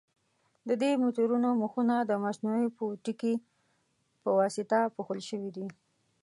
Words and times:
د 0.67 0.69
دې 0.81 0.91
مترونو 1.03 1.49
مخونه 1.61 1.95
د 2.03 2.11
مصنوعي 2.23 2.67
پوټکي 2.77 3.33
په 4.21 4.29
واسطه 4.39 4.79
پوښل 4.95 5.19
شوي 5.29 5.49
دي. 5.57 5.67